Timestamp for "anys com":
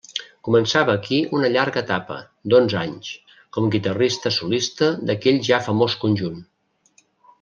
2.85-3.69